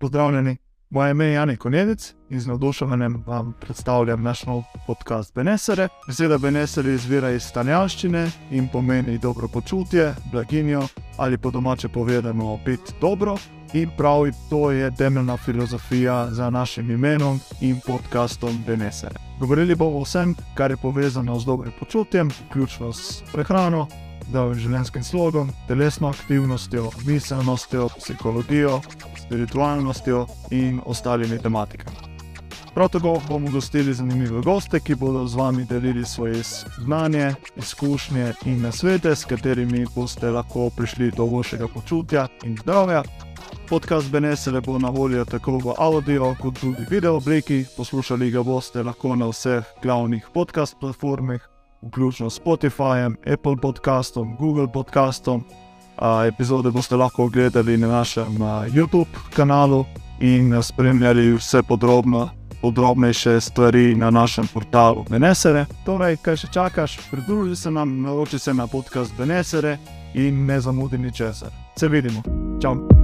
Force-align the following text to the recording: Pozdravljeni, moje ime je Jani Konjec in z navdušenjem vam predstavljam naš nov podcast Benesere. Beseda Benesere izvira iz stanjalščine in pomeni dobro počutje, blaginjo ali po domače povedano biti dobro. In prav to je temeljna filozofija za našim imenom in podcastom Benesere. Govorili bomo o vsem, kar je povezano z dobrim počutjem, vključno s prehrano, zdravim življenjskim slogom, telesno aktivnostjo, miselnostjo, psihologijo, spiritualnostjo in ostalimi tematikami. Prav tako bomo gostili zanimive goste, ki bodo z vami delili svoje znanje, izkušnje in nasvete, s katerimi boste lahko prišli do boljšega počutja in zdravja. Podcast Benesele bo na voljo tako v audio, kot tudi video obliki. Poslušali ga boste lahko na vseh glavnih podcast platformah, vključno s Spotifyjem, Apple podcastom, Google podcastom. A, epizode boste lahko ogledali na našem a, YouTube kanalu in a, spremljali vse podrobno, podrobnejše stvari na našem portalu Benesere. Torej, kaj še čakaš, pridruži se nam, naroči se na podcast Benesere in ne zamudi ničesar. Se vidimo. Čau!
Pozdravljeni, 0.00 0.56
moje 0.90 1.10
ime 1.10 1.24
je 1.24 1.32
Jani 1.32 1.56
Konjec 1.56 2.14
in 2.30 2.40
z 2.40 2.46
navdušenjem 2.46 3.24
vam 3.26 3.52
predstavljam 3.60 4.22
naš 4.22 4.46
nov 4.46 4.62
podcast 4.86 5.34
Benesere. 5.34 5.88
Beseda 6.06 6.38
Benesere 6.38 6.94
izvira 6.94 7.30
iz 7.30 7.42
stanjalščine 7.42 8.30
in 8.50 8.68
pomeni 8.72 9.18
dobro 9.18 9.48
počutje, 9.48 10.14
blaginjo 10.32 10.82
ali 11.16 11.38
po 11.38 11.50
domače 11.50 11.88
povedano 11.88 12.58
biti 12.64 12.92
dobro. 13.00 13.36
In 13.72 13.90
prav 13.96 14.22
to 14.50 14.70
je 14.70 14.94
temeljna 14.94 15.36
filozofija 15.36 16.30
za 16.30 16.50
našim 16.50 16.90
imenom 16.90 17.40
in 17.60 17.80
podcastom 17.86 18.62
Benesere. 18.66 19.14
Govorili 19.40 19.74
bomo 19.74 19.98
o 19.98 20.02
vsem, 20.02 20.34
kar 20.54 20.70
je 20.70 20.76
povezano 20.76 21.38
z 21.38 21.44
dobrim 21.44 21.72
počutjem, 21.78 22.30
vključno 22.46 22.92
s 22.92 23.22
prehrano, 23.32 23.86
zdravim 24.28 24.58
življenjskim 24.58 25.04
slogom, 25.04 25.50
telesno 25.68 26.12
aktivnostjo, 26.12 26.90
miselnostjo, 27.06 27.88
psihologijo, 27.98 28.80
spiritualnostjo 29.24 30.26
in 30.50 30.80
ostalimi 30.84 31.38
tematikami. 31.38 32.08
Prav 32.74 32.88
tako 32.88 33.20
bomo 33.28 33.50
gostili 33.50 33.94
zanimive 33.94 34.40
goste, 34.40 34.80
ki 34.80 34.94
bodo 34.94 35.26
z 35.26 35.34
vami 35.34 35.64
delili 35.64 36.04
svoje 36.04 36.42
znanje, 36.84 37.34
izkušnje 37.56 38.32
in 38.46 38.62
nasvete, 38.62 39.16
s 39.16 39.24
katerimi 39.24 39.86
boste 39.94 40.30
lahko 40.30 40.70
prišli 40.76 41.10
do 41.10 41.26
boljšega 41.26 41.68
počutja 41.74 42.28
in 42.44 42.56
zdravja. 42.56 43.02
Podcast 43.68 44.10
Benesele 44.10 44.60
bo 44.60 44.78
na 44.78 44.88
voljo 44.88 45.24
tako 45.24 45.58
v 45.58 45.74
audio, 45.78 46.34
kot 46.40 46.60
tudi 46.60 46.86
video 46.90 47.16
obliki. 47.16 47.64
Poslušali 47.76 48.30
ga 48.30 48.42
boste 48.42 48.82
lahko 48.82 49.16
na 49.16 49.26
vseh 49.26 49.64
glavnih 49.82 50.28
podcast 50.34 50.76
platformah, 50.80 51.40
vključno 51.82 52.30
s 52.30 52.40
Spotifyjem, 52.40 53.16
Apple 53.32 53.56
podcastom, 53.62 54.36
Google 54.36 54.72
podcastom. 54.72 55.44
A, 55.96 56.26
epizode 56.26 56.70
boste 56.70 56.96
lahko 56.96 57.24
ogledali 57.24 57.76
na 57.76 57.88
našem 57.88 58.42
a, 58.42 58.66
YouTube 58.68 59.06
kanalu 59.34 59.84
in 60.20 60.54
a, 60.54 60.62
spremljali 60.62 61.32
vse 61.34 61.62
podrobno, 61.62 62.28
podrobnejše 62.62 63.40
stvari 63.40 63.94
na 63.94 64.10
našem 64.10 64.46
portalu 64.54 65.04
Benesere. 65.10 65.66
Torej, 65.84 66.16
kaj 66.16 66.36
še 66.36 66.52
čakaš, 66.52 66.98
pridruži 67.10 67.56
se 67.56 67.70
nam, 67.70 68.02
naroči 68.02 68.38
se 68.38 68.54
na 68.54 68.66
podcast 68.66 69.14
Benesere 69.18 69.78
in 70.14 70.46
ne 70.46 70.60
zamudi 70.60 70.98
ničesar. 70.98 71.50
Se 71.76 71.88
vidimo. 71.88 72.22
Čau! 72.62 72.97